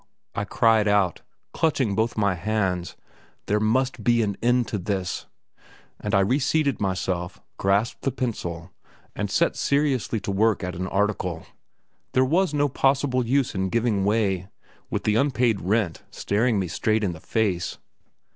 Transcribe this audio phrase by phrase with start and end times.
[0.33, 1.21] I cried out,
[1.53, 2.97] clutching both my hands;
[3.45, 5.27] "there must be an end to this,"
[5.99, 8.71] and I reseated myself, grasped the pencil,
[9.15, 11.45] and set seriously to work at an article.
[12.13, 14.47] There was no possible use in giving way,
[14.89, 17.77] with the unpaid rent staring me straight in the face.